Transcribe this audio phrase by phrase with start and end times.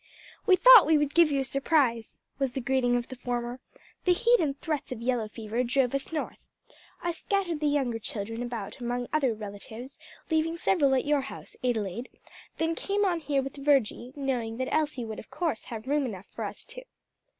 [0.47, 3.59] "We thought we would give you a surprise," was the greeting of the former:
[4.03, 6.39] "the heat and threats of yellow fever drove us North.
[7.03, 9.99] I scattered the younger children about among other relatives,
[10.31, 12.09] leaving several at your house, Adelaide,
[12.57, 16.25] then came on here with Virgie, knowing that Elsie would of course have room enough
[16.33, 16.81] for us two."